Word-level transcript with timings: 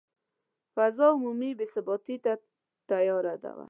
فضا 0.75 1.07
عمومي 1.15 1.51
بې 1.57 1.65
ثباتي 1.73 2.15
ته 2.23 2.33
تیاره 2.89 3.33
وه. 3.55 3.59